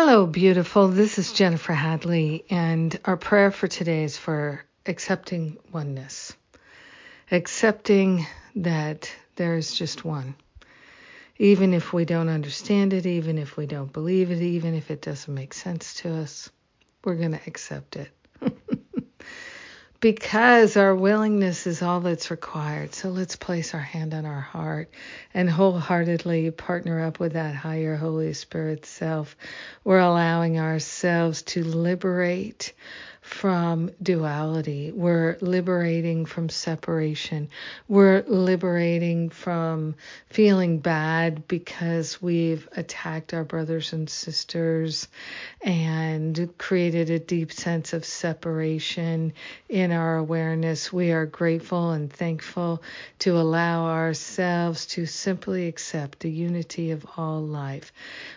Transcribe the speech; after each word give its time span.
Hello, 0.00 0.26
beautiful. 0.26 0.86
This 0.86 1.18
is 1.18 1.32
Jennifer 1.32 1.72
Hadley, 1.72 2.44
and 2.50 2.96
our 3.04 3.16
prayer 3.16 3.50
for 3.50 3.66
today 3.66 4.04
is 4.04 4.16
for 4.16 4.64
accepting 4.86 5.58
oneness. 5.72 6.36
Accepting 7.32 8.24
that 8.54 9.10
there 9.34 9.56
is 9.56 9.74
just 9.74 10.04
one. 10.04 10.36
Even 11.36 11.74
if 11.74 11.92
we 11.92 12.04
don't 12.04 12.28
understand 12.28 12.92
it, 12.92 13.06
even 13.06 13.38
if 13.38 13.56
we 13.56 13.66
don't 13.66 13.92
believe 13.92 14.30
it, 14.30 14.40
even 14.40 14.76
if 14.76 14.92
it 14.92 15.02
doesn't 15.02 15.34
make 15.34 15.52
sense 15.52 15.94
to 15.94 16.14
us, 16.14 16.48
we're 17.02 17.16
going 17.16 17.32
to 17.32 17.40
accept 17.48 17.96
it. 17.96 18.08
Because 20.00 20.76
our 20.76 20.94
willingness 20.94 21.66
is 21.66 21.82
all 21.82 22.00
that's 22.00 22.30
required. 22.30 22.94
So 22.94 23.08
let's 23.08 23.34
place 23.34 23.74
our 23.74 23.80
hand 23.80 24.14
on 24.14 24.26
our 24.26 24.40
heart 24.40 24.90
and 25.34 25.50
wholeheartedly 25.50 26.52
partner 26.52 27.04
up 27.04 27.18
with 27.18 27.32
that 27.32 27.54
higher 27.54 27.96
Holy 27.96 28.32
Spirit 28.32 28.86
self. 28.86 29.36
We're 29.82 29.98
allowing 29.98 30.60
ourselves 30.60 31.42
to 31.42 31.64
liberate 31.64 32.72
from 33.28 33.90
duality. 34.02 34.90
We're 34.90 35.36
liberating 35.40 36.24
from 36.24 36.48
separation. 36.48 37.50
We're 37.86 38.24
liberating 38.26 39.28
from 39.28 39.94
feeling 40.30 40.78
bad 40.78 41.46
because 41.46 42.20
we've 42.22 42.66
attacked 42.74 43.34
our 43.34 43.44
brothers 43.44 43.92
and 43.92 44.08
sisters 44.08 45.08
and 45.60 46.48
created 46.56 47.10
a 47.10 47.18
deep 47.18 47.52
sense 47.52 47.92
of 47.92 48.04
separation 48.04 49.34
in 49.68 49.92
our 49.92 50.16
awareness. 50.16 50.90
We 50.92 51.12
are 51.12 51.26
grateful 51.26 51.92
and 51.92 52.10
thankful 52.10 52.82
to 53.20 53.38
allow 53.38 53.86
ourselves 53.86 54.86
to 54.86 55.04
simply 55.04 55.68
accept 55.68 56.20
the 56.20 56.30
unity 56.30 56.92
of 56.92 57.06
all 57.16 57.42
life. 57.42 57.92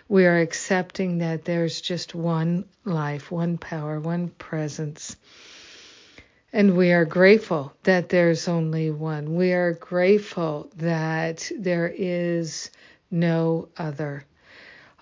We 0.08 0.26
are 0.26 0.38
accepting 0.38 1.18
that 1.18 1.46
there's 1.46 1.80
just 1.80 2.14
one 2.14 2.66
life, 2.84 3.30
one 3.30 3.58
power, 3.58 4.00
one 4.00 4.28
presence. 4.28 4.81
And 6.52 6.76
we 6.76 6.92
are 6.92 7.06
grateful 7.06 7.72
that 7.84 8.10
there's 8.10 8.48
only 8.48 8.90
one. 8.90 9.34
We 9.34 9.52
are 9.52 9.72
grateful 9.72 10.70
that 10.76 11.50
there 11.56 11.92
is 11.96 12.70
no 13.10 13.68
other. 13.76 14.24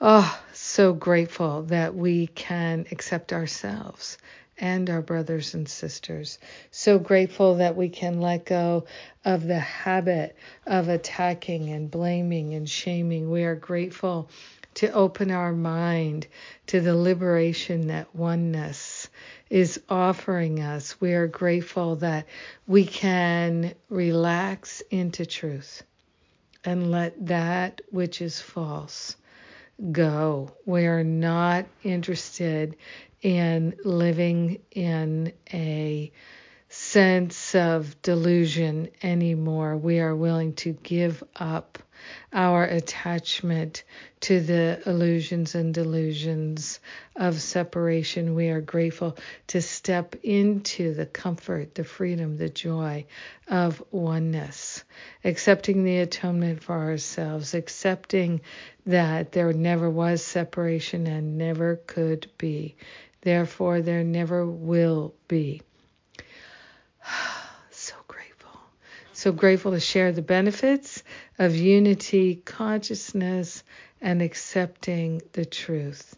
Oh, 0.00 0.40
so 0.52 0.92
grateful 0.92 1.62
that 1.64 1.94
we 1.94 2.28
can 2.28 2.86
accept 2.92 3.32
ourselves 3.32 4.16
and 4.60 4.88
our 4.90 5.02
brothers 5.02 5.54
and 5.54 5.68
sisters. 5.68 6.38
So 6.70 6.98
grateful 6.98 7.56
that 7.56 7.76
we 7.76 7.88
can 7.88 8.20
let 8.20 8.44
go 8.44 8.84
of 9.24 9.44
the 9.44 9.58
habit 9.58 10.36
of 10.66 10.88
attacking 10.88 11.70
and 11.70 11.90
blaming 11.90 12.54
and 12.54 12.68
shaming. 12.68 13.30
We 13.30 13.44
are 13.44 13.56
grateful 13.56 14.30
to 14.74 14.92
open 14.92 15.30
our 15.30 15.52
mind 15.52 16.26
to 16.68 16.80
the 16.80 16.96
liberation 16.96 17.88
that 17.88 18.14
oneness 18.14 19.08
is 19.48 19.80
offering 19.88 20.60
us. 20.60 21.00
We 21.00 21.14
are 21.14 21.26
grateful 21.26 21.96
that 21.96 22.26
we 22.66 22.84
can 22.84 23.74
relax 23.88 24.82
into 24.90 25.26
truth 25.26 25.82
and 26.64 26.90
let 26.90 27.26
that 27.26 27.80
which 27.90 28.20
is 28.20 28.40
false 28.40 29.16
go. 29.92 30.52
We 30.66 30.86
are 30.86 31.04
not 31.04 31.66
interested 31.82 32.76
in 33.22 33.76
living 33.84 34.60
in 34.70 35.32
a 35.52 36.12
sense 36.68 37.54
of 37.54 38.00
delusion 38.02 38.88
anymore. 39.02 39.76
We 39.76 40.00
are 40.00 40.14
willing 40.14 40.54
to 40.54 40.72
give 40.72 41.22
up 41.34 41.78
our 42.32 42.64
attachment 42.64 43.84
to 44.20 44.40
the 44.40 44.82
illusions 44.86 45.54
and 45.54 45.72
delusions 45.72 46.80
of 47.16 47.40
separation. 47.40 48.34
We 48.34 48.48
are 48.48 48.60
grateful 48.60 49.16
to 49.48 49.62
step 49.62 50.14
into 50.22 50.94
the 50.94 51.06
comfort, 51.06 51.74
the 51.74 51.84
freedom, 51.84 52.36
the 52.36 52.48
joy 52.48 53.06
of 53.48 53.82
oneness, 53.90 54.84
accepting 55.24 55.84
the 55.84 55.98
atonement 55.98 56.62
for 56.62 56.74
ourselves, 56.74 57.54
accepting 57.54 58.40
that 58.86 59.32
there 59.32 59.52
never 59.52 59.88
was 59.88 60.22
separation 60.24 61.06
and 61.06 61.38
never 61.38 61.76
could 61.86 62.30
be. 62.38 62.76
Therefore, 63.22 63.82
there 63.82 64.04
never 64.04 64.46
will 64.46 65.14
be. 65.28 65.62
so 67.70 67.94
grateful. 68.08 68.60
So 69.20 69.32
grateful 69.32 69.72
to 69.72 69.80
share 69.80 70.12
the 70.12 70.22
benefits 70.22 71.02
of 71.38 71.54
unity, 71.54 72.36
consciousness, 72.36 73.62
and 74.00 74.22
accepting 74.22 75.20
the 75.34 75.44
truth 75.44 76.16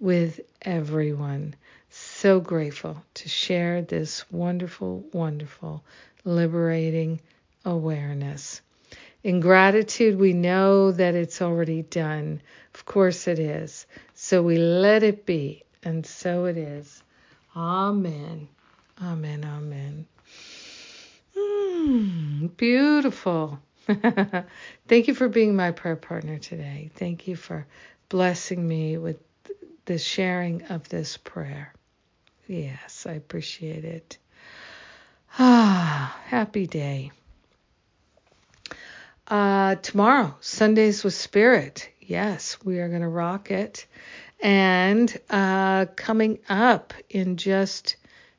with 0.00 0.40
everyone. 0.60 1.54
So 1.90 2.40
grateful 2.40 3.00
to 3.14 3.28
share 3.28 3.82
this 3.82 4.28
wonderful, 4.32 5.04
wonderful, 5.12 5.84
liberating 6.24 7.20
awareness. 7.64 8.60
In 9.22 9.38
gratitude, 9.38 10.18
we 10.18 10.32
know 10.32 10.90
that 10.90 11.14
it's 11.14 11.40
already 11.42 11.82
done. 11.82 12.42
Of 12.74 12.84
course 12.86 13.28
it 13.28 13.38
is. 13.38 13.86
So 14.14 14.42
we 14.42 14.58
let 14.58 15.04
it 15.04 15.26
be, 15.26 15.62
and 15.84 16.04
so 16.04 16.46
it 16.46 16.56
is. 16.56 17.04
Amen. 17.54 18.48
Amen. 19.00 19.44
Amen. 19.44 20.06
Mm, 21.82 22.56
beautiful. 22.56 23.58
Thank 23.86 25.08
you 25.08 25.14
for 25.14 25.28
being 25.28 25.56
my 25.56 25.72
prayer 25.72 25.96
partner 25.96 26.38
today. 26.38 26.90
Thank 26.94 27.26
you 27.26 27.34
for 27.34 27.66
blessing 28.08 28.66
me 28.66 28.98
with 28.98 29.18
the 29.86 29.98
sharing 29.98 30.62
of 30.66 30.88
this 30.88 31.16
prayer. 31.16 31.74
Yes, 32.46 33.04
I 33.06 33.12
appreciate 33.14 33.84
it. 33.84 34.18
Ah, 35.38 36.16
happy 36.26 36.68
day. 36.68 37.10
Uh, 39.26 39.74
tomorrow, 39.76 40.36
Sundays 40.40 41.02
with 41.02 41.14
Spirit. 41.14 41.88
Yes, 42.00 42.58
we 42.64 42.78
are 42.78 42.88
going 42.88 43.02
to 43.02 43.08
rock 43.08 43.50
it. 43.50 43.86
And 44.40 45.16
uh, 45.30 45.86
coming 45.96 46.38
up 46.48 46.94
in 47.10 47.36
just 47.36 47.96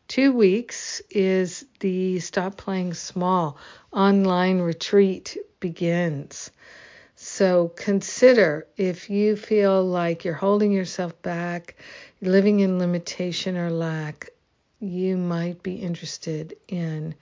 two 0.07 0.33
weeks 0.33 1.01
is 1.09 1.65
the 1.79 2.19
Stop 2.19 2.57
Playing 2.57 2.93
Small 2.93 3.57
online 3.91 4.59
retreat 4.59 5.37
begins. 5.59 6.51
So 7.15 7.69
consider 7.75 8.67
if 8.75 9.09
you 9.09 9.35
feel 9.35 9.83
like 9.83 10.25
you're 10.25 10.33
holding 10.33 10.71
yourself 10.71 11.19
back, 11.21 11.75
living 12.21 12.59
in 12.59 12.79
limitation 12.79 13.57
or 13.57 13.69
lack, 13.69 14.29
you 14.79 15.15
might 15.17 15.63
be 15.63 15.75
interested 15.75 16.57
in 16.67 17.15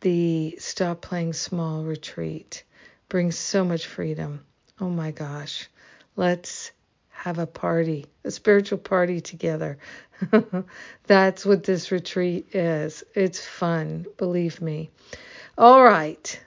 the 0.00 0.56
Stop 0.58 1.00
Playing 1.00 1.32
Small 1.32 1.84
retreat. 1.84 2.64
Brings 3.08 3.38
so 3.38 3.64
much 3.64 3.86
freedom. 3.86 4.44
Oh 4.80 4.90
my 4.90 5.12
gosh. 5.12 5.68
Let's 6.16 6.72
have 7.18 7.40
a 7.40 7.46
party, 7.46 8.06
a 8.22 8.30
spiritual 8.30 8.78
party 8.78 9.20
together. 9.20 9.76
That's 11.06 11.44
what 11.44 11.64
this 11.64 11.90
retreat 11.90 12.54
is. 12.54 13.02
It's 13.12 13.44
fun, 13.44 14.06
believe 14.16 14.62
me. 14.62 14.90
All 15.56 15.82
right. 15.82 16.40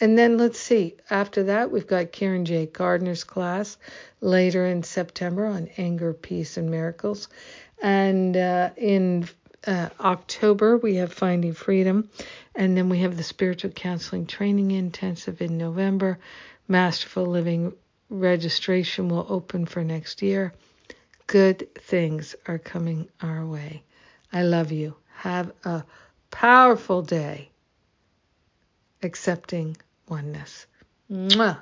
And 0.00 0.18
then 0.18 0.38
let's 0.38 0.58
see. 0.58 0.96
After 1.08 1.44
that, 1.44 1.70
we've 1.70 1.86
got 1.86 2.10
Karen 2.10 2.44
J. 2.44 2.66
Gardner's 2.66 3.22
class 3.22 3.78
later 4.20 4.66
in 4.66 4.82
September 4.82 5.46
on 5.46 5.68
anger, 5.76 6.14
peace, 6.14 6.56
and 6.56 6.68
miracles. 6.68 7.28
And 7.80 8.36
uh, 8.36 8.70
in 8.76 9.28
uh, 9.68 9.90
October, 10.00 10.78
we 10.78 10.96
have 10.96 11.12
Finding 11.12 11.52
Freedom. 11.52 12.10
And 12.56 12.76
then 12.76 12.88
we 12.88 12.98
have 13.00 13.16
the 13.16 13.22
Spiritual 13.22 13.70
Counseling 13.70 14.26
Training 14.26 14.72
Intensive 14.72 15.40
in 15.40 15.58
November. 15.58 16.18
Masterful 16.66 17.26
Living 17.26 17.72
registration 18.10 19.08
will 19.08 19.26
open 19.28 19.64
for 19.66 19.82
next 19.82 20.20
year. 20.22 20.52
Good 21.26 21.74
things 21.76 22.34
are 22.46 22.58
coming 22.58 23.08
our 23.22 23.46
way. 23.46 23.82
I 24.32 24.42
love 24.42 24.72
you. 24.72 24.96
Have 25.14 25.52
a 25.64 25.84
powerful 26.30 27.02
day 27.02 27.50
accepting 29.02 29.76
oneness. 30.08 30.66
Mwah. 31.10 31.58